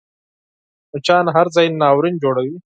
[0.91, 2.55] مچان هر ځای ناورین جوړوي